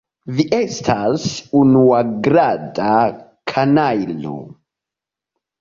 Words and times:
Vi 0.37 0.43
estas 0.59 1.25
unuagrada 1.59 2.89
kanajlo. 3.53 4.35